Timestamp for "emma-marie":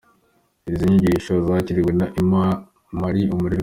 2.19-3.31